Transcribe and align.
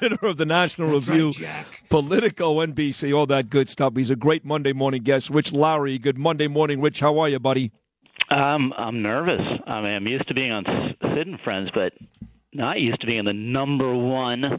editor 0.00 0.26
of 0.26 0.36
the 0.36 0.46
National 0.46 0.92
That's 0.92 1.08
Review, 1.08 1.30
right, 1.46 1.66
Politico, 1.88 2.54
NBC, 2.66 3.16
all 3.16 3.26
that 3.26 3.50
good 3.50 3.68
stuff. 3.68 3.94
He's 3.96 4.10
a 4.10 4.16
great 4.16 4.44
Monday 4.44 4.72
morning 4.72 5.02
guest. 5.02 5.30
Rich 5.30 5.52
Lowry. 5.52 5.98
Good 5.98 6.18
Monday 6.18 6.48
morning, 6.48 6.80
Rich. 6.80 7.00
How 7.00 7.18
are 7.18 7.28
you, 7.28 7.38
buddy? 7.38 7.72
Um, 8.30 8.72
I'm 8.76 9.02
nervous. 9.02 9.40
I 9.66 9.80
mean, 9.82 9.92
I'm 9.92 10.06
used 10.06 10.28
to 10.28 10.34
being 10.34 10.50
on 10.52 10.66
S- 10.66 10.96
Sid 11.02 11.26
and 11.26 11.40
Friends, 11.40 11.70
but 11.74 11.92
not 12.52 12.78
used 12.80 13.00
to 13.00 13.06
being 13.06 13.20
on 13.20 13.24
the 13.26 13.32
number 13.32 13.94
one 13.94 14.58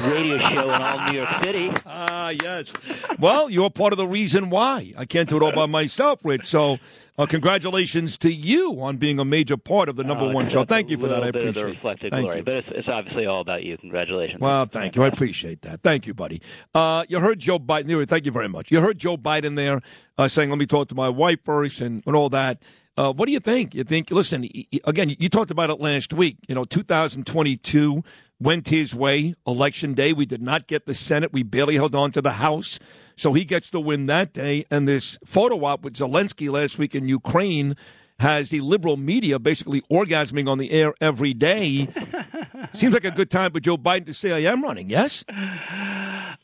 radio 0.00 0.38
show 0.38 0.64
in 0.64 0.82
all 0.82 1.10
New 1.12 1.18
York 1.18 1.30
City. 1.42 1.70
Ah, 1.86 2.30
yes. 2.30 2.72
Well, 3.18 3.50
you're 3.50 3.70
part 3.70 3.92
of 3.92 3.96
the 3.98 4.06
reason 4.06 4.50
why. 4.50 4.92
I 4.96 5.04
can't 5.04 5.28
do 5.28 5.36
it 5.36 5.42
all 5.42 5.52
by 5.52 5.66
myself, 5.66 6.20
Rich. 6.24 6.46
So, 6.46 6.78
uh, 7.18 7.26
congratulations 7.26 8.16
to 8.18 8.32
you 8.32 8.80
on 8.80 8.96
being 8.96 9.18
a 9.18 9.24
major 9.24 9.56
part 9.56 9.88
of 9.88 9.96
the 9.96 10.04
number 10.04 10.24
Uh, 10.24 10.32
one 10.32 10.48
show. 10.48 10.64
Thank 10.64 10.88
you 10.90 10.96
for 10.96 11.08
that. 11.08 11.22
I 11.22 11.26
little 11.26 11.32
bit 11.32 11.42
of 11.42 11.48
appreciate 11.48 11.62
the 11.62 11.68
it. 11.68 11.74
reflected 11.74 12.10
Thank 12.12 12.22
glory, 12.24 12.38
you. 12.38 12.44
but 12.44 12.54
it's, 12.54 12.68
it's 12.70 12.88
obviously 12.88 13.26
all 13.26 13.40
about 13.42 13.62
you. 13.64 13.76
Congratulations. 13.76 14.40
Well, 14.40 14.64
thank 14.66 14.96
you. 14.96 15.02
I 15.02 15.08
appreciate 15.08 15.62
that. 15.62 15.82
Thank 15.82 16.06
you, 16.06 16.14
buddy. 16.14 16.40
Uh, 16.74 17.04
you 17.08 17.20
heard 17.20 17.38
Joe 17.38 17.58
Biden. 17.58 18.08
Thank 18.08 18.24
you 18.26 18.32
very 18.32 18.48
much. 18.48 18.70
You 18.70 18.80
heard 18.80 18.98
Joe 18.98 19.16
Biden 19.18 19.56
there 19.56 19.80
uh, 20.16 20.26
saying, 20.28 20.48
"Let 20.50 20.58
me 20.58 20.66
talk 20.66 20.88
to 20.88 20.94
my 20.94 21.08
wife 21.10 21.40
first 21.44 21.80
and, 21.80 22.02
and 22.06 22.16
all 22.16 22.30
that." 22.30 22.62
Uh, 22.94 23.10
what 23.10 23.24
do 23.26 23.32
you 23.32 23.40
think? 23.40 23.74
You 23.74 23.84
think? 23.84 24.10
Listen, 24.10 24.46
again, 24.84 25.14
you 25.18 25.28
talked 25.30 25.50
about 25.50 25.70
it 25.70 25.80
last 25.80 26.12
week. 26.12 26.36
You 26.46 26.54
know, 26.54 26.64
2022 26.64 28.02
went 28.42 28.68
his 28.68 28.94
way. 28.94 29.34
Election 29.46 29.94
day, 29.94 30.12
we 30.12 30.26
did 30.26 30.42
not 30.42 30.66
get 30.66 30.86
the 30.86 30.94
Senate. 30.94 31.32
We 31.32 31.42
barely 31.42 31.76
held 31.76 31.94
on 31.94 32.12
to 32.12 32.22
the 32.22 32.32
House. 32.32 32.78
So 33.16 33.32
he 33.32 33.44
gets 33.44 33.70
the 33.70 33.80
win 33.80 34.06
that 34.06 34.32
day. 34.32 34.66
And 34.70 34.86
this 34.86 35.18
photo 35.24 35.64
op 35.64 35.82
with 35.82 35.94
Zelensky 35.94 36.50
last 36.50 36.78
week 36.78 36.94
in 36.94 37.08
Ukraine 37.08 37.76
has 38.18 38.50
the 38.50 38.60
liberal 38.60 38.96
media 38.96 39.38
basically 39.38 39.82
orgasming 39.90 40.48
on 40.48 40.58
the 40.58 40.70
air 40.70 40.94
every 41.00 41.34
day. 41.34 41.88
Seems 42.72 42.94
like 42.94 43.04
a 43.04 43.10
good 43.10 43.30
time 43.30 43.52
for 43.52 43.60
Joe 43.60 43.76
Biden 43.76 44.06
to 44.06 44.14
say, 44.14 44.32
I 44.32 44.50
am 44.50 44.62
running, 44.62 44.88
yes? 44.88 45.24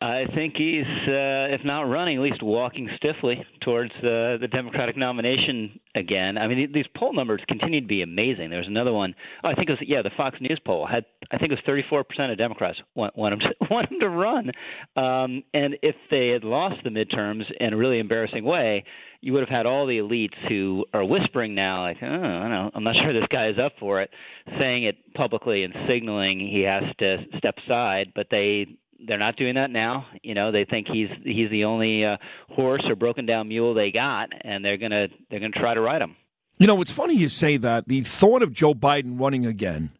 I 0.08 0.24
think 0.34 0.54
he's, 0.56 0.86
uh, 1.06 1.52
if 1.52 1.60
not 1.64 1.82
running, 1.82 2.16
at 2.16 2.22
least 2.22 2.42
walking 2.42 2.88
stiffly 2.96 3.44
towards 3.60 3.92
uh, 3.98 4.40
the 4.40 4.48
Democratic 4.50 4.96
nomination 4.96 5.78
again. 5.94 6.38
I 6.38 6.46
mean, 6.46 6.70
these 6.72 6.86
poll 6.96 7.12
numbers 7.12 7.42
continue 7.46 7.82
to 7.82 7.86
be 7.86 8.00
amazing. 8.00 8.48
There 8.48 8.58
was 8.58 8.68
another 8.68 8.92
one. 8.92 9.14
Oh, 9.44 9.48
I 9.48 9.54
think 9.54 9.68
it 9.68 9.72
was 9.72 9.80
yeah, 9.86 10.00
the 10.00 10.10
Fox 10.16 10.38
News 10.40 10.58
poll 10.64 10.86
had. 10.86 11.04
I 11.30 11.36
think 11.36 11.52
it 11.52 11.56
was 11.56 11.62
34 11.66 12.04
percent 12.04 12.32
of 12.32 12.38
Democrats 12.38 12.78
want, 12.94 13.16
want 13.18 13.34
him 13.34 13.40
to 13.40 13.48
want 13.70 13.92
him 13.92 14.00
to 14.00 14.08
run. 14.08 14.50
Um, 14.96 15.42
and 15.52 15.76
if 15.82 15.96
they 16.10 16.28
had 16.28 16.42
lost 16.42 16.76
the 16.84 16.90
midterms 16.90 17.44
in 17.60 17.74
a 17.74 17.76
really 17.76 17.98
embarrassing 17.98 18.44
way, 18.44 18.84
you 19.20 19.34
would 19.34 19.40
have 19.40 19.48
had 19.48 19.66
all 19.66 19.86
the 19.86 19.98
elites 19.98 20.36
who 20.48 20.86
are 20.94 21.04
whispering 21.04 21.54
now, 21.54 21.82
like, 21.82 21.98
oh, 22.02 22.06
I 22.06 22.48
don't 22.48 22.72
I'm 22.74 22.84
not 22.84 22.94
sure 23.02 23.12
this 23.12 23.28
guy 23.30 23.48
is 23.48 23.58
up 23.58 23.72
for 23.78 24.00
it, 24.00 24.10
saying 24.58 24.84
it 24.84 24.96
publicly 25.14 25.64
and 25.64 25.74
signaling 25.86 26.40
he 26.40 26.62
has 26.62 26.84
to 27.00 27.18
step 27.36 27.56
aside, 27.66 28.12
but 28.14 28.28
they 28.30 28.66
they're 29.08 29.18
not 29.18 29.36
doing 29.36 29.54
that 29.54 29.70
now. 29.70 30.06
You 30.22 30.34
know, 30.34 30.52
they 30.52 30.64
think 30.64 30.86
he's 30.86 31.08
he's 31.24 31.50
the 31.50 31.64
only 31.64 32.04
uh, 32.04 32.18
horse 32.50 32.82
or 32.86 32.94
broken 32.94 33.26
down 33.26 33.48
mule 33.48 33.74
they 33.74 33.90
got, 33.90 34.28
and 34.42 34.64
they're 34.64 34.76
gonna 34.76 35.08
they're 35.30 35.40
gonna 35.40 35.50
try 35.52 35.74
to 35.74 35.80
ride 35.80 36.02
him. 36.02 36.14
You 36.58 36.66
know, 36.66 36.80
it's 36.82 36.92
funny 36.92 37.14
you 37.14 37.28
say 37.28 37.56
that. 37.56 37.88
The 37.88 38.02
thought 38.02 38.42
of 38.42 38.52
Joe 38.52 38.74
Biden 38.74 39.18
running 39.18 39.46
again 39.46 39.90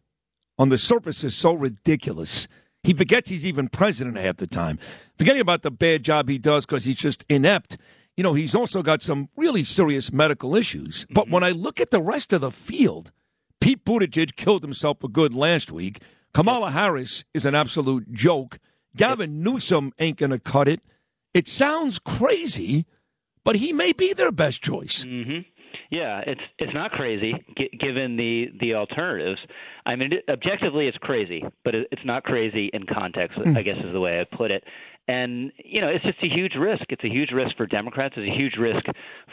on 0.57 0.69
the 0.69 0.77
surface 0.77 1.23
is 1.23 1.35
so 1.35 1.53
ridiculous. 1.53 2.47
He 2.83 2.93
forgets 2.93 3.29
he's 3.29 3.45
even 3.45 3.67
president 3.67 4.17
half 4.17 4.37
the 4.37 4.47
time, 4.47 4.79
forgetting 5.17 5.41
about 5.41 5.63
the 5.63 5.71
bad 5.71 6.03
job 6.03 6.29
he 6.29 6.37
does 6.37 6.65
because 6.65 6.85
he's 6.85 6.97
just 6.97 7.25
inept. 7.27 7.77
You 8.15 8.23
know, 8.23 8.33
he's 8.33 8.55
also 8.55 8.83
got 8.83 9.01
some 9.01 9.29
really 9.35 9.63
serious 9.63 10.11
medical 10.11 10.55
issues. 10.55 11.05
But 11.09 11.29
when 11.29 11.43
I 11.43 11.51
look 11.51 11.79
at 11.79 11.91
the 11.91 12.01
rest 12.01 12.33
of 12.33 12.41
the 12.41 12.51
field, 12.51 13.11
Pete 13.61 13.83
Buttigieg 13.85 14.35
killed 14.35 14.61
himself 14.61 14.99
for 14.99 15.07
good 15.09 15.33
last 15.33 15.71
week. 15.71 16.01
Kamala 16.33 16.71
Harris 16.71 17.23
is 17.33 17.45
an 17.45 17.55
absolute 17.55 18.11
joke. 18.11 18.59
Gavin 18.95 19.43
Newsom 19.43 19.93
ain't 19.99 20.17
going 20.17 20.31
to 20.31 20.39
cut 20.39 20.67
it. 20.67 20.81
It 21.33 21.47
sounds 21.47 21.99
crazy, 21.99 22.85
but 23.43 23.55
he 23.55 23.71
may 23.73 23.93
be 23.93 24.13
their 24.13 24.31
best 24.31 24.63
choice. 24.63 25.03
hmm 25.03 25.39
Yeah, 25.91 26.21
it's 26.25 26.41
it's 26.57 26.73
not 26.73 26.91
crazy 26.91 27.33
g- 27.57 27.69
given 27.79 28.17
the 28.17 28.47
the 28.59 28.73
alternatives. 28.75 29.39
I 29.85 29.95
mean, 29.95 30.13
it, 30.13 30.23
objectively, 30.31 30.87
it's 30.87 30.97
crazy, 30.97 31.43
but 31.63 31.75
it, 31.75 31.87
it's 31.91 32.01
not 32.05 32.23
crazy 32.23 32.69
in 32.73 32.85
context. 32.85 33.37
I 33.55 33.61
guess 33.61 33.77
is 33.77 33.93
the 33.93 33.99
way 33.99 34.19
I 34.19 34.35
put 34.35 34.51
it. 34.51 34.63
And 35.07 35.51
you 35.63 35.81
know, 35.81 35.87
it's 35.87 36.03
just 36.05 36.19
a 36.23 36.27
huge 36.27 36.53
risk. 36.55 36.83
It's 36.89 37.03
a 37.03 37.09
huge 37.09 37.31
risk 37.31 37.55
for 37.57 37.65
Democrats. 37.65 38.13
It's 38.17 38.29
a 38.31 38.35
huge 38.37 38.57
risk 38.59 38.85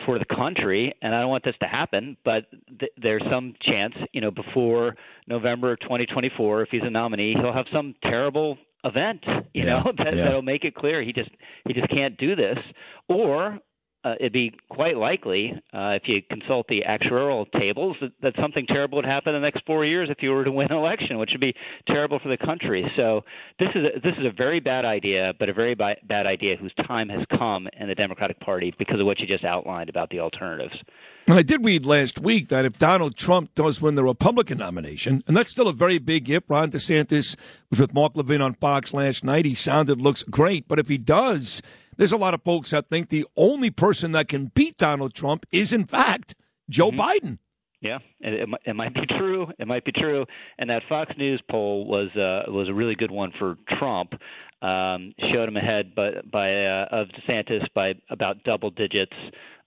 for 0.07 0.19
the 0.19 0.25
country. 0.25 0.95
And 1.03 1.15
I 1.15 1.21
don't 1.21 1.29
want 1.29 1.45
this 1.45 1.57
to 1.61 1.67
happen, 1.67 2.17
but 2.25 2.45
th- 2.81 2.93
there's 2.97 3.23
some 3.31 3.53
chance, 3.63 3.95
you 4.13 4.23
know, 4.23 4.31
before 4.31 4.97
November 5.29 5.77
2024, 5.77 6.63
if 6.63 6.69
he's 6.71 6.81
a 6.85 6.89
nominee, 6.91 7.35
he'll 7.39 7.53
have 7.53 7.67
some 7.73 7.95
terrible 8.03 8.57
event, 8.87 9.23
you 9.55 9.65
Yeah, 9.65 9.83
know, 9.83 9.93
that, 9.99 10.15
yeah. 10.15 10.25
that'll 10.25 10.43
make 10.43 10.65
it 10.65 10.75
clear 10.75 11.03
he 11.03 11.13
just 11.13 11.31
he 11.67 11.73
just 11.75 11.89
can't 11.91 12.17
do 12.17 12.37
this, 12.37 12.59
or 13.09 13.59
uh, 14.05 14.15
it'd 14.21 14.33
be 14.33 14.53
quite 14.71 14.97
likely, 14.97 15.53
uh, 15.75 15.99
if 16.01 16.03
you 16.07 16.23
consult 16.31 16.65
the 16.69 16.83
actuarial 16.89 17.45
tables, 17.59 17.97
that, 18.01 18.13
that 18.23 18.33
something 18.41 18.65
terrible 18.69 18.97
would 18.97 19.05
happen 19.05 19.35
in 19.35 19.43
the 19.43 19.45
next 19.45 19.67
four 19.67 19.85
years 19.85 20.09
if 20.09 20.19
you 20.23 20.31
were 20.31 20.45
to 20.45 20.53
win 20.53 20.71
an 20.71 20.77
election, 20.77 21.19
which 21.19 21.31
would 21.33 21.41
be 21.41 21.53
terrible 21.89 22.21
for 22.21 22.29
the 22.29 22.37
country. 22.37 22.89
So 22.97 23.23
this 23.59 23.69
is 23.75 23.85
a, 23.85 24.01
this 24.01 24.15
is 24.17 24.25
a 24.27 24.31
very 24.31 24.61
bad 24.61 24.85
idea, 24.85 25.33
but 25.41 25.49
a 25.49 25.53
very 25.53 25.75
ba- 25.75 25.97
bad 26.05 26.25
idea 26.25 26.55
whose 26.57 26.73
time 26.87 27.09
has 27.09 27.25
come 27.37 27.67
in 27.81 27.89
the 27.89 27.97
Democratic 27.97 28.39
Party 28.39 28.73
because 28.79 29.01
of 29.01 29.07
what 29.07 29.19
you 29.19 29.27
just 29.27 29.45
outlined 29.45 29.89
about 29.89 30.09
the 30.11 30.21
alternatives. 30.21 30.75
And 31.29 31.37
I 31.37 31.43
did 31.43 31.65
read 31.65 31.85
last 31.85 32.21
week 32.21 32.49
that 32.49 32.65
if 32.65 32.79
Donald 32.79 33.17
Trump 33.17 33.53
does 33.57 33.83
win 33.83 33.97
the 33.97 34.05
Republican 34.05 34.59
nomination, 34.59 35.25
and 35.27 35.37
that's 35.37 35.51
still 35.51 35.67
a 35.67 35.73
very 35.73 35.99
big 35.99 36.31
if, 36.31 36.45
Ron 36.49 36.71
DeSantis 36.71 37.37
was 37.69 37.81
with 37.81 37.93
Mark 37.93 38.13
Levin 38.17 38.41
on 38.41 38.55
Fox 38.55 38.95
last 38.95 39.25
night. 39.25 39.45
He 39.45 39.55
sounded, 39.55 40.01
looks 40.01 40.23
great. 40.23 40.69
But 40.69 40.79
if 40.79 40.87
he 40.87 40.99
does, 40.99 41.63
there's 41.97 42.13
a 42.13 42.17
lot 42.17 42.35
of 42.35 42.43
folks 42.45 42.71
that 42.71 42.89
think 42.89 43.09
the 43.09 43.27
only 43.37 43.71
person 43.71 44.13
that 44.13 44.29
can 44.29 44.53
beat 44.55 44.77
Donald 44.77 45.15
Trump 45.15 45.47
is, 45.51 45.73
in 45.73 45.85
fact, 45.87 46.37
Joe 46.71 46.93
Biden. 46.93 47.39
Yeah, 47.81 47.99
it, 48.21 48.35
it, 48.43 48.49
might- 48.49 48.63
it 48.65 48.75
might 48.77 48.95
be 48.95 49.07
true. 49.19 49.49
It 49.59 49.67
might 49.67 49.85
be 49.85 49.93
true. 49.93 50.27
And 50.59 50.71
that 50.71 50.83
Fox 50.89 51.13
News 51.19 51.43
poll 51.51 51.87
was 51.87 52.09
uh, 52.17 52.51
was 52.51 52.69
a 52.69 52.75
really 52.75 52.95
good 52.95 53.11
one 53.11 53.33
for 53.39 53.57
Trump. 53.79 54.13
Um, 54.63 55.13
showed 55.33 55.49
him 55.49 55.57
ahead 55.57 55.95
by 55.95 56.13
by 56.33 56.65
uh, 56.65 56.87
of 56.91 57.09
DeSantis 57.09 57.67
by 57.75 57.93
about 58.11 58.43
double 58.45 58.71
digits. 58.71 59.13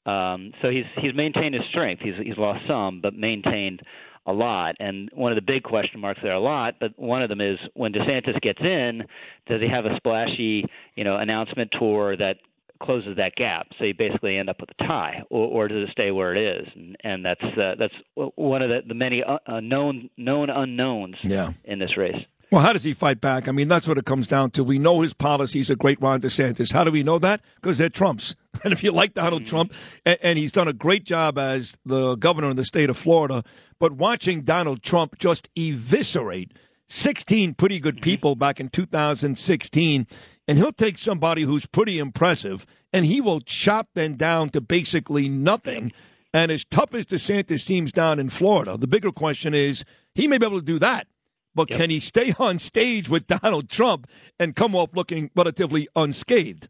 Um, 0.09 0.51
so 0.61 0.69
he's 0.69 0.85
he's 1.01 1.13
maintained 1.15 1.53
his 1.55 1.63
strength. 1.69 2.01
He's 2.03 2.15
he's 2.23 2.37
lost 2.37 2.61
some, 2.67 3.01
but 3.01 3.13
maintained 3.13 3.81
a 4.25 4.33
lot. 4.33 4.75
And 4.79 5.09
one 5.13 5.31
of 5.31 5.35
the 5.37 5.41
big 5.53 5.63
question 5.63 5.99
marks 5.99 6.19
there 6.21 6.31
are 6.31 6.35
a 6.35 6.39
lot, 6.39 6.75
but 6.79 6.91
one 6.97 7.21
of 7.23 7.29
them 7.29 7.41
is 7.41 7.57
when 7.73 7.91
DeSantis 7.93 8.39
gets 8.41 8.59
in, 8.61 9.03
does 9.47 9.61
he 9.61 9.67
have 9.67 9.85
a 9.85 9.95
splashy, 9.97 10.65
you 10.95 11.03
know, 11.03 11.15
announcement 11.17 11.71
tour 11.79 12.15
that 12.17 12.35
closes 12.81 13.17
that 13.17 13.33
gap. 13.35 13.67
So 13.77 13.85
you 13.85 13.93
basically 13.93 14.37
end 14.37 14.49
up 14.49 14.57
with 14.61 14.69
a 14.79 14.83
tie, 14.87 15.23
or, 15.29 15.47
or 15.47 15.67
does 15.67 15.87
it 15.87 15.91
stay 15.91 16.11
where 16.11 16.35
it 16.35 16.61
is? 16.61 16.67
And, 16.75 16.95
and 17.03 17.25
that's 17.25 17.43
uh, 17.57 17.75
that's 17.79 17.93
one 18.35 18.61
of 18.61 18.69
the, 18.69 18.79
the 18.87 18.93
many 18.93 19.23
uh, 19.23 19.37
uh, 19.47 19.59
known 19.59 20.09
known 20.17 20.49
unknowns 20.49 21.15
Yeah. 21.23 21.51
in 21.65 21.79
this 21.79 21.97
race. 21.97 22.15
Well, 22.51 22.61
how 22.61 22.73
does 22.73 22.83
he 22.83 22.93
fight 22.93 23.21
back? 23.21 23.47
I 23.47 23.51
mean, 23.51 23.67
that's 23.67 23.87
what 23.87 23.97
it 23.99 24.05
comes 24.05 24.25
down 24.27 24.51
to. 24.51 24.63
We 24.63 24.79
know 24.79 25.01
his 25.01 25.13
policies 25.13 25.69
are 25.69 25.75
great, 25.75 26.01
Ron 26.01 26.19
DeSantis. 26.21 26.71
How 26.73 26.83
do 26.83 26.89
we 26.91 27.03
know 27.03 27.19
that? 27.19 27.41
Because 27.55 27.77
they're 27.77 27.89
Trump's. 27.89 28.35
And 28.63 28.73
if 28.73 28.83
you 28.83 28.91
like 28.91 29.13
Donald 29.13 29.43
hmm. 29.43 29.47
Trump, 29.47 29.73
and, 30.05 30.17
and 30.21 30.39
he's 30.39 30.51
done 30.51 30.67
a 30.67 30.73
great 30.73 31.05
job 31.05 31.37
as 31.37 31.77
the 31.85 32.15
governor 32.15 32.49
in 32.49 32.57
the 32.57 32.65
state 32.65 32.89
of 32.89 32.97
Florida, 32.97 33.43
but 33.79 33.93
watching 33.93 34.41
Donald 34.41 34.83
Trump 34.83 35.17
just 35.17 35.49
eviscerate 35.57 36.51
16 36.89 37.53
pretty 37.53 37.79
good 37.79 37.95
mm-hmm. 37.95 38.03
people 38.03 38.35
back 38.35 38.59
in 38.59 38.69
2016, 38.69 40.07
and 40.47 40.57
he'll 40.57 40.71
take 40.71 40.97
somebody 40.97 41.43
who's 41.43 41.65
pretty 41.65 41.99
impressive, 41.99 42.65
and 42.91 43.05
he 43.05 43.21
will 43.21 43.39
chop 43.39 43.87
them 43.93 44.15
down 44.15 44.49
to 44.49 44.61
basically 44.61 45.29
nothing. 45.29 45.91
And 46.33 46.51
as 46.51 46.65
tough 46.65 46.93
as 46.93 47.05
DeSantis 47.05 47.61
seems 47.61 47.91
down 47.91 48.19
in 48.19 48.29
Florida, 48.29 48.77
the 48.77 48.87
bigger 48.87 49.11
question 49.11 49.53
is 49.53 49.85
he 50.15 50.27
may 50.27 50.37
be 50.37 50.45
able 50.45 50.59
to 50.59 50.65
do 50.65 50.79
that. 50.79 51.07
But 51.55 51.69
can 51.69 51.89
he 51.89 51.99
stay 51.99 52.33
on 52.39 52.59
stage 52.59 53.09
with 53.09 53.27
Donald 53.27 53.69
Trump 53.69 54.07
and 54.39 54.55
come 54.55 54.75
off 54.75 54.89
looking 54.93 55.31
relatively 55.35 55.87
unscathed? 55.95 56.69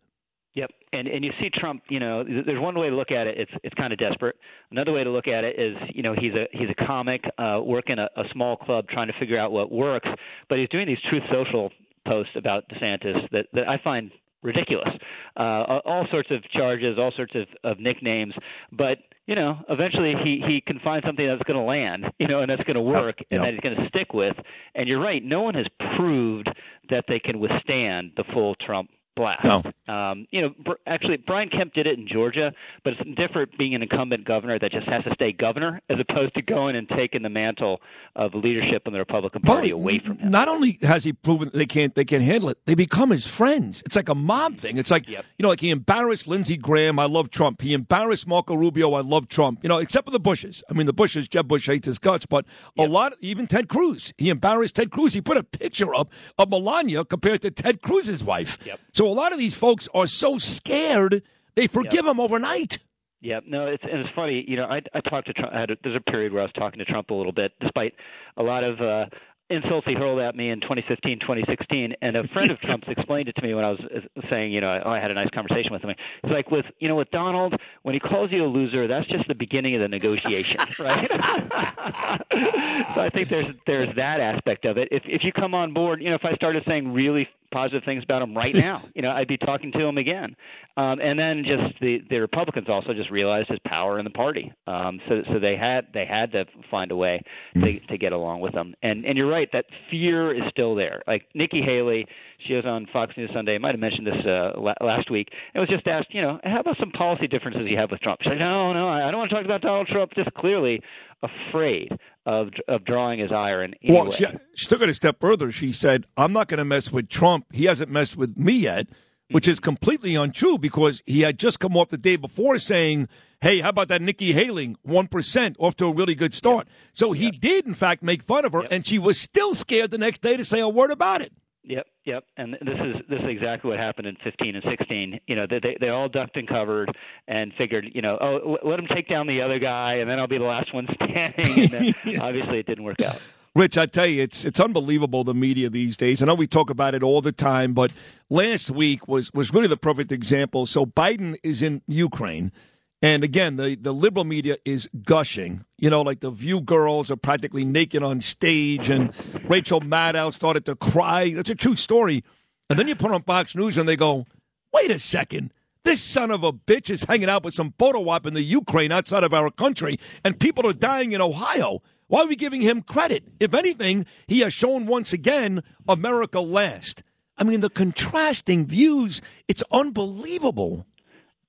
And 0.92 1.08
and 1.08 1.24
you 1.24 1.32
see 1.40 1.50
Trump. 1.54 1.84
You 1.90 2.00
know, 2.00 2.24
there's 2.24 2.60
one 2.60 2.78
way 2.78 2.90
to 2.90 2.96
look 2.96 3.12
at 3.12 3.28
it. 3.28 3.38
It's 3.38 3.52
it's 3.64 3.76
kind 3.76 3.94
of 3.94 4.00
desperate. 4.00 4.36
Another 4.72 4.92
way 4.92 5.04
to 5.04 5.10
look 5.10 5.28
at 5.28 5.44
it 5.44 5.60
is, 5.60 5.76
you 5.94 6.04
know, 6.04 6.14
he's 6.14 6.34
a 6.34 6.48
he's 6.52 6.70
a 6.70 6.86
comic 6.86 7.24
uh, 7.38 7.60
working 7.64 8.00
a, 8.00 8.10
a 8.16 8.24
small 8.34 8.58
club 8.58 8.88
trying 8.90 9.08
to 9.08 9.14
figure 9.20 9.38
out 9.38 9.52
what 9.52 9.72
works, 9.72 10.10
but 10.48 10.58
he's 10.58 10.70
doing 10.70 10.88
these 10.88 11.02
truth 11.10 11.24
social 11.32 11.72
posts 12.08 12.34
about 12.36 12.64
DeSantis 12.70 13.30
that 13.32 13.46
that 13.54 13.68
I 13.68 13.78
find 13.84 14.12
ridiculous. 14.42 14.90
Uh, 15.38 15.80
all 15.86 16.08
sorts 16.12 16.32
of 16.32 16.44
charges, 16.52 16.98
all 16.98 17.12
sorts 17.16 17.34
of, 17.36 17.46
of 17.64 17.80
nicknames, 17.80 18.34
but 18.72 18.98
you 19.30 19.36
know, 19.36 19.60
eventually 19.70 20.14
he 20.24 20.42
he 20.46 20.60
can 20.60 20.80
find 20.80 21.04
something 21.06 21.28
that's 21.28 21.44
going 21.44 21.60
to 21.60 21.64
land, 21.64 22.06
you 22.18 22.28
know, 22.28 22.42
and 22.42 22.50
that's 22.50 22.64
going 22.64 22.76
to 22.76 22.82
work, 22.82 23.18
yeah. 23.30 23.38
and 23.38 23.46
that 23.46 23.54
he's 23.54 23.60
going 23.60 23.76
to 23.76 23.88
stick 23.88 24.12
with. 24.14 24.36
And 24.74 24.88
you're 24.88 25.00
right, 25.00 25.24
no 25.24 25.42
one 25.42 25.54
has 25.54 25.68
proved 25.98 26.50
that 26.90 27.06
they 27.08 27.20
can 27.20 27.40
withstand 27.40 28.14
the 28.18 28.24
full 28.34 28.56
Trump 28.56 28.90
blast. 29.20 29.44
No. 29.46 29.94
Um, 29.94 30.28
you 30.32 30.42
know, 30.42 30.54
actually, 30.88 31.18
Brian 31.18 31.50
Kemp 31.50 31.74
did 31.74 31.86
it 31.88 32.00
in 32.00 32.08
Georgia, 32.08 32.52
but 32.84 32.94
it's 32.94 33.10
different 33.18 33.58
being 33.58 33.76
an 33.76 33.82
incumbent 33.84 34.26
governor 34.26 34.58
that 34.60 34.72
just 34.72 34.88
has 34.88 35.04
to 35.04 35.14
stay 35.14 35.32
governor 35.32 35.82
as 35.90 35.98
opposed 36.00 36.34
to 36.36 36.42
going 36.42 36.76
and 36.76 36.88
taking 36.90 37.22
the 37.22 37.30
mantle 37.30 37.82
of 38.16 38.34
leadership 38.34 38.84
in 38.86 38.94
the 38.94 39.00
Republican 39.00 39.42
Party 39.42 39.70
away 39.72 40.00
from 40.00 40.18
him. 40.18 40.32
Not 40.32 40.48
only 40.48 40.78
has 40.82 41.04
he 41.04 41.14
proven 41.14 41.52
they 41.54 41.66
can't 41.66 41.94
they 41.96 42.06
can't 42.06 42.24
handle 42.24 42.50
it, 42.50 42.58
they 42.66 42.76
become 42.76 43.10
his 43.10 43.28
friends. 43.28 43.84
It's 43.86 43.96
like 43.96 44.10
a 44.10 44.16
mob 44.16 44.58
thing. 44.58 44.78
It's 44.78 44.92
like 44.92 45.10
Yep. 45.10 45.26
you 45.38 45.44
know, 45.44 45.50
like 45.50 45.60
he 45.60 45.70
embarrassed 45.70 46.28
Lindsey 46.28 46.56
Graham. 46.58 46.98
I 47.00 47.06
love 47.06 47.30
Trump. 47.32 47.62
He 47.62 47.74
embarrassed 47.74 48.28
Marco 48.28 48.56
Rubio. 48.56 48.94
I 48.94 49.02
love 49.02 49.28
Trump. 49.28 49.60
You 49.64 49.70
know, 49.70 49.80
except 49.80 50.06
for 50.06 50.12
the 50.12 50.20
Bushes. 50.20 50.64
I 50.70 50.74
mean, 50.74 50.86
the 50.86 50.94
Bushes. 50.94 51.28
Jeb 51.28 51.48
Bush 51.48 51.68
hates 51.68 51.88
his 51.88 52.00
guts, 52.00 52.26
but 52.26 52.46
a 52.78 52.84
lot. 52.84 53.14
Even 53.22 53.48
Ted 53.48 53.68
Cruz. 53.68 54.14
He 54.18 54.30
embarrassed 54.30 54.76
Ted 54.76 54.92
Cruz. 54.92 55.14
He 55.14 55.22
put 55.22 55.38
a 55.38 55.44
picture 55.44 55.94
up 55.94 56.12
of 56.38 56.50
Melania 56.50 57.04
compared 57.06 57.42
to 57.42 57.52
Ted 57.52 57.82
Cruz's 57.82 58.24
wife. 58.24 58.58
Yep. 58.66 58.80
So 58.94 59.09
a 59.10 59.14
lot 59.14 59.32
of 59.32 59.40
these 59.40 59.54
folks 59.54 59.88
are 59.94 60.08
so 60.08 60.38
scared 60.38 61.24
they 61.56 61.68
forgive 61.68 62.06
him 62.06 62.20
overnight. 62.20 62.78
Yeah, 63.22 63.42
no, 63.46 63.68
it's 63.68 63.84
and 63.84 64.00
it's 64.00 64.10
funny. 64.16 64.46
You 64.48 64.56
know, 64.56 64.66
I 64.66 64.82
I 64.94 65.02
talked 65.02 65.28
to 65.28 65.34
Trump. 65.34 65.54
I 65.54 65.60
had 65.60 65.72
a, 65.72 65.78
there's 65.84 65.96
a 65.96 66.12
period 66.12 66.32
where 66.32 66.42
I 66.42 66.46
was 66.46 66.54
talking 66.54 66.80
to 66.80 66.86
Trump 66.86 67.10
a 67.10 67.14
little 67.14 67.34
bit, 67.34 67.52
despite 67.60 67.94
a 68.38 68.44
lot 68.44 68.64
of 68.64 68.80
uh, 68.80 69.06
insults 69.50 69.88
he 69.88 69.94
hurled 69.94 70.20
at 70.20 70.36
me 70.36 70.50
in 70.50 70.62
2015, 70.62 71.20
2016. 71.20 71.96
And 72.02 72.16
a 72.16 72.28
friend 72.30 72.52
of 72.52 72.60
Trump's 72.62 72.88
explained 72.88 73.30
it 73.30 73.36
to 73.36 73.42
me 73.42 73.54
when 73.54 73.66
I 73.66 73.72
was 73.72 73.80
uh, 73.80 74.22
saying, 74.30 74.52
you 74.52 74.62
know, 74.62 74.82
oh, 74.86 74.90
I 74.90 75.00
had 75.00 75.12
a 75.12 75.14
nice 75.14 75.30
conversation 75.34 75.72
with 75.72 75.82
him. 75.82 75.94
He's 76.24 76.32
like, 76.32 76.52
with 76.52 76.66
you 76.80 76.88
know, 76.88 76.96
with 76.96 77.12
Donald, 77.12 77.56
when 77.84 77.94
he 77.94 78.00
calls 78.00 78.32
you 78.32 78.46
a 78.46 78.48
loser, 78.48 78.88
that's 78.88 79.08
just 79.08 79.28
the 79.28 79.36
beginning 79.36 79.76
of 79.76 79.82
the 79.82 79.88
negotiation, 79.88 80.60
right? 80.80 81.10
so 82.96 83.02
I 83.02 83.10
think 83.14 83.30
there's 83.30 83.56
there's 83.66 83.96
that 83.96 84.20
aspect 84.20 84.66
of 84.66 84.78
it. 84.78 84.90
If 84.92 85.04
if 85.06 85.24
you 85.24 85.32
come 85.32 85.54
on 85.54 85.74
board, 85.74 86.02
you 86.02 86.10
know, 86.10 86.16
if 86.16 86.26
I 86.26 86.36
started 86.36 86.64
saying 86.68 86.94
really 86.94 87.28
positive 87.52 87.84
things 87.84 88.04
about 88.04 88.22
him 88.22 88.36
right 88.36 88.54
now, 88.54 88.84
you 88.94 89.02
know, 89.02 89.12
I'd 89.12 89.28
be 89.28 89.38
talking 89.38 89.72
to 89.72 89.80
him 89.80 89.98
again. 89.98 90.36
Um, 90.78 91.00
and 91.02 91.18
then 91.18 91.44
just 91.44 91.80
the 91.82 92.02
the 92.10 92.20
Republicans 92.20 92.68
also 92.70 92.94
just 92.94 93.10
realized 93.10 93.50
his 93.50 93.60
power 93.80 93.94
in 94.00 94.06
the 94.10 94.16
party. 94.26 94.46
Um, 94.68 95.00
so 95.08 95.14
so 95.32 95.40
they 95.40 95.56
had 95.56 95.82
they 95.94 96.06
had 96.06 96.32
to 96.34 96.46
find 96.74 96.90
a 96.92 96.96
way 96.96 97.16
to 97.56 97.80
to 97.92 97.98
get 97.98 98.12
along 98.20 98.38
with 98.42 98.54
them. 98.54 98.74
And 98.88 99.06
and 99.08 99.18
you're 99.18 99.30
right, 99.40 99.50
that 99.54 99.66
fear 99.92 100.34
is 100.40 100.44
still 100.56 100.74
there. 100.76 100.98
Like 101.08 101.24
Nikki 101.34 101.62
Haley, 101.62 102.06
she 102.46 102.54
was 102.54 102.66
on 102.66 102.88
Fox 102.92 103.08
News 103.18 103.32
Sunday. 103.34 103.56
I 103.56 103.58
might 103.58 103.76
have 103.78 103.80
mentioned 103.88 104.08
this 104.08 104.22
uh, 104.26 104.60
la- 104.68 104.82
last 104.92 105.08
week. 105.10 105.28
And 105.54 105.60
was 105.62 105.70
just 105.70 105.88
asked, 105.88 106.14
you 106.14 106.22
know, 106.22 106.40
how 106.44 106.60
about 106.62 106.78
some 106.80 106.92
policy 106.92 107.28
differences 107.28 107.64
you 107.74 107.78
have 107.78 107.92
with 107.92 108.02
Trump? 108.02 108.20
She's 108.22 108.32
like, 108.32 108.40
no, 108.40 108.74
no, 108.74 108.88
I 108.90 109.10
don't 109.12 109.20
want 109.20 109.30
to 109.32 109.36
talk 109.36 109.46
about 109.46 109.62
Donald 109.62 109.88
Trump. 109.88 110.12
Just 110.16 110.34
clearly 110.36 110.82
afraid 111.24 111.92
of 112.26 112.50
of 112.68 112.86
drawing 112.86 113.20
his 113.20 113.32
ire 113.32 113.64
in 113.64 113.74
any 113.84 113.94
Well, 113.94 114.06
way. 114.06 114.12
she, 114.12 114.26
she 114.56 114.66
took 114.68 114.82
it 114.82 114.90
a 114.90 114.94
step 114.94 115.18
further. 115.20 115.52
She 115.52 115.72
said, 115.72 116.06
I'm 116.18 116.34
not 116.34 116.48
going 116.48 116.60
to 116.60 116.66
mess 116.66 116.92
with 116.92 117.10
Trump. 117.10 117.46
He 117.54 117.66
hasn't 117.66 117.92
messed 117.92 118.18
with 118.18 118.38
me 118.38 118.54
yet, 118.54 118.88
which 119.32 119.48
is 119.48 119.60
completely 119.60 120.16
untrue 120.16 120.58
because 120.58 121.04
he 121.06 121.22
had 121.22 121.40
just 121.40 121.60
come 121.60 121.78
off 121.78 121.90
the 121.90 121.98
day 121.98 122.16
before 122.16 122.58
saying, 122.58 123.08
Hey, 123.42 123.60
how 123.60 123.70
about 123.70 123.88
that 123.88 124.02
Nikki 124.02 124.34
Haley? 124.34 124.76
1% 124.86 125.56
off 125.60 125.78
to 125.78 125.86
a 125.86 125.94
really 125.94 126.16
good 126.16 126.34
start. 126.34 126.68
So 126.92 127.14
he 127.14 127.32
did, 127.32 127.66
in 127.66 127.74
fact, 127.74 128.04
make 128.04 128.24
fun 128.24 128.44
of 128.44 128.52
her, 128.52 128.64
and 128.70 128.86
she 128.86 129.00
was 129.00 129.18
still 129.18 129.56
scared 129.56 129.92
the 129.92 129.98
next 129.98 130.22
day 130.22 130.36
to 130.36 130.44
say 130.44 130.60
a 130.60 130.68
word 130.68 130.92
about 130.92 131.22
it. 131.22 131.32
Yep, 131.64 131.88
yep. 132.04 132.24
And 132.36 132.54
this 132.54 132.80
is 132.80 132.96
this 133.08 133.20
is 133.20 133.28
exactly 133.30 133.70
what 133.70 133.80
happened 133.80 134.08
in 134.08 134.18
15 134.24 134.56
and 134.56 134.64
16. 134.68 135.20
You 135.28 135.36
know, 135.36 135.46
they 135.48 135.60
they, 135.60 135.78
they 135.80 135.90
all 135.90 136.10
ducked 136.10 136.36
and 136.36 136.48
covered 136.48 136.90
and 137.28 137.54
figured, 137.58 137.86
you 137.94 138.02
know, 138.02 138.18
oh, 138.20 138.58
let 138.68 138.80
him 138.80 138.88
take 138.94 139.08
down 139.08 139.28
the 139.28 139.42
other 139.42 139.60
guy, 139.60 139.96
and 139.96 140.10
then 140.10 140.20
I'll 140.20 140.28
be 140.28 140.40
the 140.40 140.46
last 140.46 140.74
one 140.74 140.88
standing. 140.96 141.72
And 141.72 141.94
then 142.06 142.20
obviously, 142.22 142.60
it 142.60 142.66
didn't 142.66 142.84
work 142.84 143.02
out. 143.02 143.20
Rich, 143.60 143.78
I 143.78 143.88
tell 143.88 144.06
you, 144.06 144.24
it's 144.24 144.46
it's 144.46 144.62
unbelievable 144.62 145.26
the 145.26 145.34
media 145.34 145.70
these 145.70 145.98
days. 145.98 146.22
I 146.22 146.26
know 146.26 146.34
we 146.34 146.48
talk 146.48 146.70
about 146.70 146.96
it 146.96 147.04
all 147.04 147.20
the 147.20 147.34
time, 147.34 147.74
but 147.74 147.92
last 148.30 148.72
week 148.72 149.06
was 149.06 149.34
was 149.34 149.54
really 149.54 149.68
the 149.68 149.76
perfect 149.76 150.14
example. 150.14 150.66
So 150.66 150.86
Biden 150.86 151.36
is 151.44 151.62
in 151.62 151.82
Ukraine, 151.86 152.54
and 153.02 153.22
again, 153.22 153.58
the 153.58 153.76
the 153.76 153.94
liberal 153.94 154.24
media 154.24 154.56
is 154.64 154.88
gushing. 155.04 155.66
You 155.78 155.90
know, 155.90 156.04
like 156.04 156.22
the 156.22 156.32
View 156.32 156.62
girls 156.62 157.12
are 157.12 157.18
practically 157.18 157.66
naked 157.66 158.02
on 158.02 158.22
stage, 158.22 158.88
and 158.88 159.14
Rachel 159.50 159.82
Maddow 159.82 160.34
started 160.34 160.64
to 160.64 160.78
cry. 160.78 161.34
That's 161.34 161.50
a 161.50 161.56
true 161.56 161.76
story. 161.76 162.24
And 162.70 162.80
then 162.80 162.88
you 162.88 162.96
put 162.96 163.12
on 163.12 163.24
Fox 163.24 163.58
News, 163.58 163.78
and 163.78 163.90
they 163.90 163.98
go, 163.98 164.26
"Wait 164.74 164.90
a 164.90 165.00
second. 165.00 165.54
This 165.84 166.02
son 166.02 166.32
of 166.32 166.46
a 166.46 166.54
bitch 166.54 166.90
is 166.90 167.04
hanging 167.04 167.30
out 167.30 167.44
with 167.44 167.56
some 167.56 167.74
photo 167.78 168.08
op 168.08 168.26
in 168.26 168.36
the 168.36 168.42
Ukraine 168.42 168.94
outside 168.94 169.26
of 169.26 169.34
our 169.34 169.52
country, 169.52 169.98
and 170.24 170.40
people 170.40 170.66
are 170.66 170.72
dying 170.72 171.12
in 171.12 171.20
Ohio. 171.20 171.82
Why 172.10 172.22
are 172.24 172.28
we 172.28 172.36
giving 172.36 172.62
him 172.62 172.82
credit? 172.82 173.24
If 173.40 173.54
anything, 173.54 174.06
he 174.28 174.42
has 174.42 174.54
shown 174.54 174.86
once 174.86 175.14
again 175.14 175.62
America 175.88 176.42
last. 176.42 177.04
I 177.38 177.44
mean, 177.46 177.62
the 177.62 177.70
contrasting 177.70 178.66
views, 178.66 179.22
it's 179.48 179.64
unbelievable. 179.72 180.86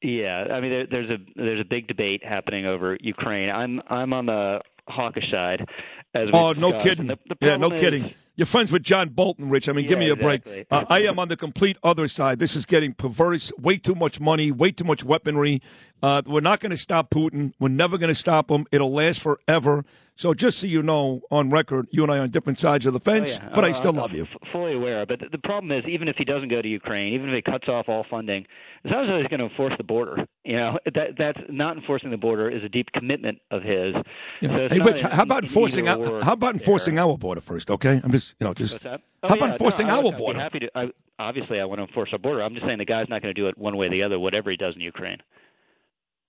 Yeah, 0.03 0.45
I 0.51 0.61
mean, 0.61 0.71
there, 0.71 0.87
there's 0.87 1.11
a 1.11 1.17
there's 1.37 1.61
a 1.61 1.65
big 1.69 1.87
debate 1.89 2.25
happening 2.25 2.65
over 2.67 2.97
Ukraine. 3.01 3.51
I'm 3.51 3.83
I'm 3.89 4.13
on 4.13 4.27
the 4.27 4.61
hawkish 4.89 5.31
side. 5.31 5.67
Oh, 6.15 6.53
no 6.53 6.73
discussed. 6.73 6.85
kidding. 6.85 7.07
The- 7.09 7.19
the 7.29 7.37
yeah, 7.41 7.57
no 7.57 7.71
is- 7.73 7.81
kidding. 7.81 8.15
You're 8.37 8.47
friends 8.47 8.73
with 8.73 8.83
John 8.83 9.11
Bolton, 9.11 9.51
Rich. 9.51 9.69
I 9.69 9.73
mean, 9.73 9.87
give 9.87 9.99
me 9.99 10.09
a 10.09 10.17
break. 10.17 10.43
Uh, 10.71 10.85
I 10.89 11.01
am 11.03 11.19
on 11.19 11.29
the 11.29 11.37
complete 11.37 11.77
other 11.83 12.09
side. 12.09 12.39
This 12.39 12.57
is 12.57 12.65
getting 12.65 12.95
perverse. 12.95 13.53
Way 13.59 13.77
too 13.77 13.95
much 13.95 14.19
money, 14.19 14.51
way 14.51 14.71
too 14.73 14.85
much 14.85 15.05
weaponry. 15.05 15.61
Uh, 16.03 16.23
we're 16.25 16.41
not 16.41 16.61
going 16.61 16.71
to 16.71 16.79
stop 16.79 17.11
Putin. 17.11 17.53
We're 17.61 17.69
never 17.69 17.99
going 17.99 18.09
to 18.09 18.15
stop 18.15 18.51
him. 18.51 18.65
It'll 18.73 18.93
last 18.95 19.21
forever. 19.21 19.85
So 20.21 20.35
just 20.35 20.59
so 20.59 20.67
you 20.67 20.83
know, 20.83 21.23
on 21.31 21.49
record, 21.49 21.87
you 21.93 22.03
and 22.03 22.13
I 22.13 22.19
are 22.19 22.21
on 22.21 22.29
different 22.29 22.59
sides 22.59 22.85
of 22.85 22.93
the 22.93 23.01
oh, 23.01 23.11
fence, 23.11 23.39
Oh, 23.41 23.45
yeah. 23.47 23.53
but 23.55 23.65
I 23.65 23.71
Oh, 23.71 23.73
still 23.73 23.95
love 23.95 24.13
you. 24.13 24.25
f- 24.25 24.49
Fully 24.53 24.75
aware, 24.75 25.07
but 25.07 25.19
the, 25.33 25.39
problem 25.39 25.73
is, 25.73 25.83
even 25.89 26.09
if 26.09 26.17
he 26.17 26.27
doesn't 26.27 26.51
go 26.51 26.61
to 26.61 26.69
Ukraine, 26.69 27.15
even 27.15 27.31
if 27.31 27.37
he 27.37 27.51
cuts 27.51 27.69
off 27.71 27.89
all 27.89 28.05
funding, 28.11 28.45
it's 28.85 28.93
not 28.93 29.05
as 29.05 29.09
though 29.09 29.17
he's 29.19 29.29
going 29.29 29.41
to 29.41 29.47
enforce 29.47 29.73
the 29.79 29.83
border. 29.85 30.27
You 30.45 30.57
know, 30.59 30.79
that 30.95 31.17
that's 31.17 31.39
not 31.49 31.79
enforcing 31.79 32.11
the 32.11 32.19
border 32.19 32.51
is 32.51 32.63
a 32.63 32.69
deep 32.69 32.93
commitment 32.93 33.39
of 33.51 33.63
his. 33.63 33.95
Yeah. 34.43 34.49
So 34.51 34.69
hey, 34.71 34.81
Rich, 34.81 35.01
how 35.01 35.23
about 35.23 35.45
enforcing 35.45 35.89
our, 35.89 36.23
how 36.23 36.35
about 36.35 36.53
there. 36.53 36.61
enforcing 36.61 36.99
our 36.99 37.17
border 37.17 37.41
first? 37.41 37.71
Okay, 37.71 37.99
I'm 38.05 38.13
just 38.13 38.35
you 38.39 38.47
know 38.47 38.53
just 38.53 38.79
that? 38.83 39.01
how 39.23 39.31
Oh, 39.31 39.35
about 39.37 39.41
yeah, 39.47 39.53
enforcing 39.53 39.87
no, 39.87 39.95
I 39.95 39.97
our 39.97 40.03
would- 40.05 40.17
border? 40.19 40.39
Happy 40.39 40.59
to. 40.59 40.71
I, 40.75 40.91
obviously, 41.19 41.61
I 41.61 41.65
want 41.65 41.79
to 41.79 41.85
enforce 41.87 42.11
our 42.13 42.19
border. 42.19 42.43
I'm 42.43 42.53
just 42.53 42.67
saying 42.67 42.77
the 42.77 42.85
guy's 42.85 43.09
not 43.09 43.23
going 43.23 43.35
to 43.35 43.41
do 43.41 43.49
it 43.49 43.57
one 43.57 43.75
way 43.79 43.87
or 43.87 43.91
the 43.91 44.03
other, 44.03 44.19
whatever 44.19 44.51
he 44.51 44.59
does 44.59 44.75
in 44.75 44.83
Ukraine. 44.83 45.17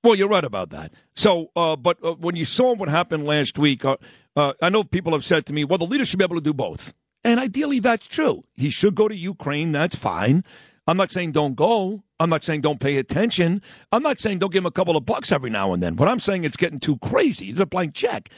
Well, 0.03 0.15
you're 0.15 0.30
right 0.30 0.44
about 0.44 0.71
that. 0.71 0.94
So, 1.15 1.51
uh, 1.56 1.75
but 1.75 2.03
uh, 2.03 2.13
when 2.13 2.36
you 2.36 2.45
saw 2.45 2.74
what 2.74 2.89
happened 2.89 3.25
last 3.25 3.59
week, 3.59 3.86
uh, 3.86 3.98
uh, 4.36 4.53
I 4.62 4.69
know 4.69 4.83
people 4.83 5.12
have 5.13 5.24
said 5.24 5.45
to 5.48 5.53
me, 5.53 5.63
well, 5.63 5.77
the 5.77 5.86
leader 5.86 6.06
should 6.06 6.18
be 6.18 6.25
able 6.25 6.38
to 6.38 6.42
do 6.42 6.53
both. 6.53 6.94
And 7.24 7.39
ideally, 7.39 7.80
that's 7.80 8.07
true. 8.07 8.44
He 8.56 8.71
should 8.71 8.95
go 8.95 9.07
to 9.07 9.15
Ukraine. 9.15 9.71
That's 9.71 9.95
fine. 9.95 10.44
I'm 10.88 10.98
not 10.98 11.12
saying 11.12 11.33
don't 11.33 11.56
go. 11.56 12.03
I'm 12.19 12.30
not 12.30 12.44
saying 12.44 12.62
don't 12.62 12.80
pay 12.80 12.98
attention. 12.98 13.62
I'm 13.92 14.01
not 14.01 14.19
saying 14.19 14.39
don't 14.39 14.51
give 14.51 14.62
him 14.62 14.68
a 14.68 14.71
couple 14.71 14.98
of 14.98 15.06
bucks 15.06 15.31
every 15.31 15.51
now 15.51 15.74
and 15.74 15.83
then. 15.83 15.94
But 15.94 16.07
I'm 16.07 16.19
saying 16.19 16.44
it's 16.44 16.57
getting 16.57 16.80
too 16.80 16.98
crazy. 16.98 17.50
It's 17.50 17.59
a 17.59 17.68
blank 17.68 17.94
check. 17.94 18.30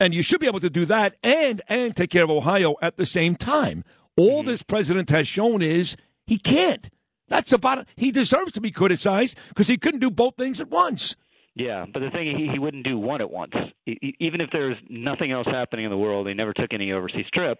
And 0.00 0.12
you 0.12 0.22
should 0.22 0.40
be 0.40 0.48
able 0.48 0.60
to 0.60 0.70
do 0.70 0.84
that 0.86 1.16
and 1.22 1.62
and 1.68 1.94
take 1.94 2.10
care 2.10 2.24
of 2.24 2.30
Ohio 2.30 2.74
at 2.82 2.96
the 2.96 3.06
same 3.06 3.36
time. 3.36 3.84
All 4.16 4.42
this 4.42 4.64
president 4.64 5.10
has 5.10 5.28
shown 5.28 5.62
is 5.62 5.96
he 6.26 6.38
can't. 6.38 6.90
That's 7.32 7.52
about. 7.52 7.86
He 7.96 8.12
deserves 8.12 8.52
to 8.52 8.60
be 8.60 8.70
criticized 8.70 9.38
because 9.48 9.66
he 9.66 9.78
couldn't 9.78 10.00
do 10.00 10.10
both 10.10 10.36
things 10.36 10.60
at 10.60 10.68
once. 10.68 11.16
Yeah, 11.54 11.86
but 11.92 12.00
the 12.00 12.10
thing 12.10 12.36
he, 12.36 12.48
he 12.52 12.58
wouldn't 12.58 12.84
do 12.84 12.98
one 12.98 13.20
at 13.20 13.30
once. 13.30 13.54
E- 13.86 13.96
e- 14.02 14.16
even 14.20 14.40
if 14.40 14.50
there's 14.52 14.76
nothing 14.88 15.32
else 15.32 15.46
happening 15.50 15.84
in 15.86 15.90
the 15.90 15.96
world, 15.96 16.28
he 16.28 16.34
never 16.34 16.52
took 16.52 16.72
any 16.72 16.92
overseas 16.92 17.26
trip. 17.32 17.58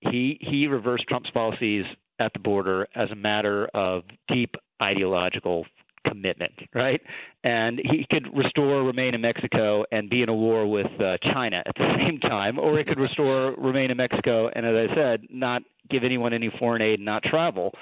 He 0.00 0.38
he 0.40 0.66
reversed 0.66 1.04
Trump's 1.08 1.30
policies 1.30 1.84
at 2.18 2.32
the 2.32 2.38
border 2.40 2.88
as 2.94 3.10
a 3.10 3.14
matter 3.14 3.68
of 3.72 4.02
deep 4.28 4.54
ideological 4.82 5.64
commitment, 6.06 6.52
right? 6.74 7.00
And 7.42 7.78
he 7.78 8.06
could 8.10 8.28
restore, 8.36 8.82
remain 8.82 9.14
in 9.14 9.20
Mexico, 9.20 9.84
and 9.90 10.10
be 10.10 10.22
in 10.22 10.28
a 10.28 10.34
war 10.34 10.66
with 10.66 10.86
uh, 11.00 11.16
China 11.32 11.62
at 11.64 11.74
the 11.76 11.94
same 11.98 12.18
time, 12.20 12.58
or 12.58 12.76
he 12.76 12.84
could 12.84 12.98
restore, 12.98 13.52
remain 13.56 13.90
in 13.90 13.96
Mexico, 13.96 14.50
and 14.54 14.66
as 14.66 14.90
I 14.90 14.94
said, 14.94 15.22
not 15.30 15.62
give 15.88 16.04
anyone 16.04 16.32
any 16.32 16.50
foreign 16.58 16.82
aid, 16.82 16.98
and 16.98 17.04
not 17.04 17.22
travel. 17.22 17.72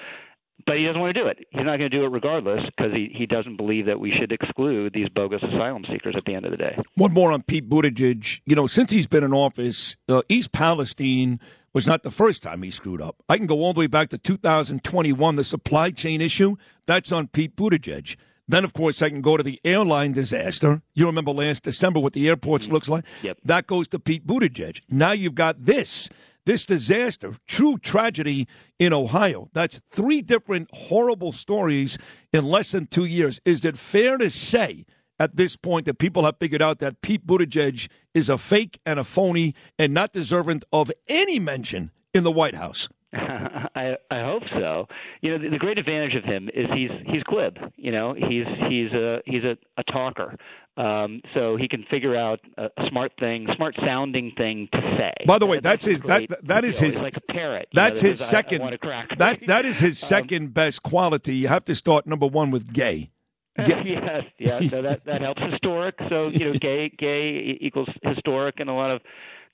But 0.66 0.76
he 0.76 0.84
doesn't 0.84 1.00
want 1.00 1.14
to 1.14 1.20
do 1.22 1.26
it. 1.28 1.38
He's 1.50 1.64
not 1.64 1.78
going 1.78 1.90
to 1.90 1.96
do 1.96 2.04
it 2.04 2.08
regardless 2.08 2.60
because 2.76 2.92
he, 2.92 3.12
he 3.16 3.26
doesn't 3.26 3.56
believe 3.56 3.86
that 3.86 3.98
we 3.98 4.12
should 4.18 4.32
exclude 4.32 4.92
these 4.92 5.08
bogus 5.08 5.42
asylum 5.42 5.84
seekers 5.90 6.14
at 6.16 6.24
the 6.24 6.34
end 6.34 6.44
of 6.44 6.50
the 6.50 6.56
day. 6.56 6.78
One 6.94 7.12
more 7.12 7.32
on 7.32 7.42
Pete 7.42 7.68
Buttigieg. 7.68 8.40
You 8.46 8.56
know, 8.56 8.66
since 8.66 8.92
he's 8.92 9.06
been 9.06 9.24
in 9.24 9.32
office, 9.32 9.96
uh, 10.08 10.22
East 10.28 10.52
Palestine 10.52 11.40
was 11.72 11.86
not 11.86 12.02
the 12.02 12.10
first 12.10 12.42
time 12.42 12.62
he 12.62 12.70
screwed 12.70 13.00
up. 13.00 13.16
I 13.28 13.38
can 13.38 13.46
go 13.46 13.60
all 13.60 13.72
the 13.72 13.80
way 13.80 13.86
back 13.86 14.10
to 14.10 14.18
2021, 14.18 15.36
the 15.36 15.44
supply 15.44 15.90
chain 15.90 16.20
issue. 16.20 16.56
That's 16.86 17.12
on 17.12 17.28
Pete 17.28 17.56
Buttigieg. 17.56 18.16
Then, 18.48 18.64
of 18.64 18.72
course, 18.74 19.00
I 19.00 19.08
can 19.08 19.22
go 19.22 19.36
to 19.36 19.42
the 19.42 19.60
airline 19.64 20.12
disaster. 20.12 20.82
You 20.94 21.06
remember 21.06 21.32
last 21.32 21.62
December 21.62 22.00
what 22.00 22.12
the 22.12 22.28
airports 22.28 22.68
looks 22.68 22.88
like? 22.88 23.04
Yep. 23.22 23.38
That 23.44 23.66
goes 23.66 23.88
to 23.88 23.98
Pete 23.98 24.26
Buttigieg. 24.26 24.80
Now 24.90 25.12
you've 25.12 25.34
got 25.34 25.64
this, 25.64 26.10
this 26.46 26.66
disaster, 26.66 27.34
true 27.46 27.78
tragedy 27.78 28.48
in 28.78 28.92
Ohio. 28.92 29.48
That's 29.52 29.80
three 29.90 30.22
different 30.22 30.68
horrible 30.72 31.32
stories 31.32 31.98
in 32.32 32.44
less 32.44 32.72
than 32.72 32.86
two 32.86 33.04
years. 33.04 33.40
Is 33.44 33.64
it 33.64 33.78
fair 33.78 34.18
to 34.18 34.30
say 34.30 34.84
at 35.18 35.36
this 35.36 35.56
point 35.56 35.86
that 35.86 35.98
people 35.98 36.24
have 36.24 36.38
figured 36.38 36.62
out 36.62 36.78
that 36.80 37.00
Pete 37.02 37.26
Buttigieg 37.26 37.88
is 38.14 38.28
a 38.28 38.38
fake 38.38 38.80
and 38.84 38.98
a 38.98 39.04
phony 39.04 39.54
and 39.78 39.94
not 39.94 40.12
deserving 40.12 40.62
of 40.72 40.90
any 41.08 41.38
mention 41.38 41.90
in 42.12 42.24
the 42.24 42.32
White 42.32 42.56
House? 42.56 42.88
I 43.74 43.96
I 44.10 44.20
hope 44.20 44.42
so. 44.52 44.86
you 45.22 45.30
know, 45.30 45.42
the, 45.42 45.50
the 45.50 45.58
great 45.58 45.78
advantage 45.78 46.14
of 46.14 46.24
him 46.24 46.48
is 46.54 46.66
he's 46.74 46.90
he's 47.06 47.22
glib. 47.24 47.56
You 47.76 47.92
know, 47.92 48.14
he's 48.14 48.46
he's 48.68 48.92
a 48.92 49.20
he's 49.24 49.44
a, 49.44 49.56
a 49.78 49.84
talker. 49.84 50.36
Um, 50.76 51.20
so 51.34 51.56
he 51.56 51.68
can 51.68 51.84
figure 51.90 52.16
out 52.16 52.40
a, 52.56 52.68
smart 52.88 53.12
thing, 53.20 53.46
smart 53.56 53.74
sounding 53.84 54.32
thing 54.38 54.68
to 54.72 54.80
say. 54.98 55.12
By 55.26 55.38
the 55.38 55.44
way, 55.44 55.60
that's, 55.60 55.84
his 55.84 56.00
that 56.02 56.26
that 56.44 56.64
is 56.64 56.78
his 56.78 57.02
like 57.02 57.14
a 57.14 57.20
parrot. 57.32 57.68
That's 57.74 58.02
know, 58.02 58.08
his 58.08 58.24
second. 58.24 58.62
I, 58.62 58.78
I 58.82 59.06
that 59.18 59.46
that 59.46 59.64
is 59.66 59.80
his 59.80 60.02
um, 60.02 60.08
second 60.08 60.46
um, 60.46 60.52
best 60.52 60.82
quality. 60.82 61.36
You 61.36 61.48
have 61.48 61.66
to 61.66 61.74
start 61.74 62.06
number 62.06 62.26
one 62.26 62.50
with 62.50 62.72
gay. 62.72 63.10
Get- 63.64 63.84
yes, 63.84 64.24
yeah. 64.38 64.66
So 64.68 64.80
that 64.80 65.04
that 65.04 65.20
helps 65.20 65.42
historic. 65.42 65.94
So 66.08 66.28
you 66.28 66.52
know, 66.52 66.52
gay 66.60 66.90
gay 66.96 67.58
equals 67.60 67.88
historic 68.02 68.58
in 68.58 68.68
a 68.68 68.74
lot 68.74 68.90
of 68.90 69.02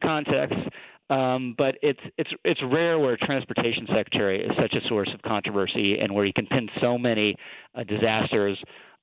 contexts. 0.01 0.69
Um, 1.11 1.55
but 1.57 1.77
it's 1.81 2.01
it's 2.19 2.31
it's 2.45 2.61
rare 2.63 2.99
where 2.99 3.15
a 3.15 3.19
transportation 3.19 3.87
secretary 3.87 4.45
is 4.45 4.51
such 4.61 4.75
a 4.75 4.87
source 4.89 5.11
of 5.15 5.23
controversy 5.23 5.99
and 5.99 6.15
where 6.15 6.27
you 6.27 6.35
can 6.35 6.47
pin 6.47 6.69
so 6.81 6.99
many 6.99 7.35
uh, 7.75 7.83
disasters 7.85 8.59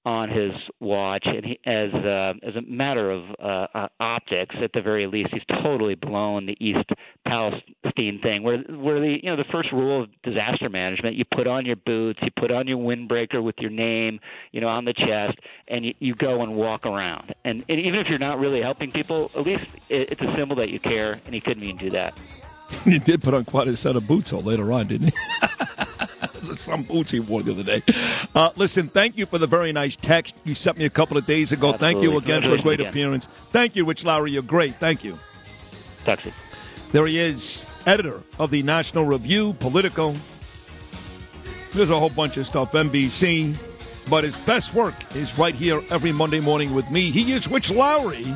on 0.05 0.29
his 0.29 0.51
watch, 0.79 1.25
and 1.25 1.43
he, 1.43 1.59
as 1.65 1.93
uh, 1.93 2.33
as 2.43 2.55
a 2.55 2.61
matter 2.61 3.11
of 3.11 3.23
uh, 3.39 3.67
uh, 3.73 3.87
optics, 3.99 4.55
at 4.61 4.71
the 4.73 4.81
very 4.81 5.07
least, 5.07 5.29
he's 5.33 5.43
totally 5.63 5.95
blown 5.95 6.45
the 6.45 6.55
East 6.59 6.89
Palestine 7.25 8.19
thing. 8.21 8.43
Where 8.43 8.59
where 8.59 8.99
the 8.99 9.17
you 9.21 9.29
know 9.29 9.35
the 9.35 9.49
first 9.51 9.71
rule 9.71 10.03
of 10.03 10.09
disaster 10.23 10.69
management, 10.69 11.15
you 11.15 11.25
put 11.33 11.47
on 11.47 11.65
your 11.65 11.75
boots, 11.75 12.19
you 12.21 12.29
put 12.37 12.51
on 12.51 12.67
your 12.67 12.77
windbreaker 12.77 13.43
with 13.43 13.55
your 13.59 13.71
name, 13.71 14.19
you 14.51 14.61
know, 14.61 14.67
on 14.67 14.85
the 14.85 14.93
chest, 14.93 15.39
and 15.67 15.85
you, 15.85 15.93
you 15.99 16.15
go 16.15 16.41
and 16.41 16.55
walk 16.55 16.85
around. 16.85 17.33
And, 17.43 17.65
and 17.67 17.79
even 17.79 17.99
if 17.99 18.07
you're 18.07 18.19
not 18.19 18.39
really 18.39 18.61
helping 18.61 18.91
people, 18.91 19.31
at 19.35 19.43
least 19.43 19.65
it, 19.89 20.11
it's 20.11 20.21
a 20.21 20.33
symbol 20.35 20.55
that 20.57 20.69
you 20.69 20.79
care. 20.79 21.19
And 21.25 21.33
he 21.33 21.41
couldn't 21.41 21.63
even 21.63 21.77
do 21.77 21.89
that. 21.91 22.19
He 22.83 22.99
did 22.99 23.21
put 23.21 23.33
on 23.33 23.45
quite 23.45 23.67
a 23.67 23.77
set 23.77 23.95
of 23.95 24.07
boots, 24.07 24.31
though, 24.31 24.39
later 24.39 24.71
on, 24.71 24.87
didn't 24.87 25.07
he? 25.07 25.13
some 26.57 26.83
boots 26.83 27.11
he 27.11 27.19
wore 27.19 27.41
the 27.41 27.51
other 27.51 27.63
day. 27.63 27.81
Uh, 28.33 28.49
listen, 28.55 28.89
thank 28.89 29.17
you 29.17 29.25
for 29.25 29.37
the 29.37 29.47
very 29.47 29.71
nice 29.71 29.95
text 29.95 30.35
you 30.43 30.53
sent 30.53 30.77
me 30.77 30.85
a 30.85 30.89
couple 30.89 31.17
of 31.17 31.25
days 31.25 31.51
ago. 31.51 31.73
Absolutely. 31.73 31.93
Thank 31.93 32.03
you 32.03 32.17
again 32.17 32.41
for 32.43 32.55
a 32.55 32.61
great 32.61 32.79
again. 32.79 32.89
appearance. 32.89 33.27
Thank 33.51 33.75
you, 33.75 33.85
Rich 33.85 34.03
Lowry. 34.03 34.31
You're 34.31 34.43
great. 34.43 34.75
Thank 34.75 35.03
you. 35.03 35.17
Taxi. 36.03 36.33
There 36.91 37.05
he 37.07 37.19
is, 37.19 37.65
editor 37.85 38.23
of 38.39 38.51
the 38.51 38.63
National 38.63 39.05
Review, 39.05 39.53
Politico. 39.53 40.13
There's 41.73 41.89
a 41.89 41.99
whole 41.99 42.09
bunch 42.09 42.37
of 42.37 42.45
stuff, 42.45 42.71
NBC. 42.71 43.55
But 44.09 44.23
his 44.23 44.37
best 44.37 44.73
work 44.73 44.93
is 45.15 45.37
right 45.37 45.55
here 45.55 45.81
every 45.89 46.11
Monday 46.11 46.39
morning 46.39 46.75
with 46.75 46.89
me. 46.91 47.09
He 47.09 47.33
is 47.33 47.49
Rich 47.49 47.71
Lowry. 47.71 48.35